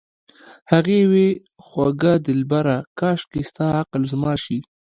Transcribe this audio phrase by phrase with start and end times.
[0.71, 1.29] هغې وې
[1.65, 4.57] خوږه دلبره کاشکې ستا عقل زما شي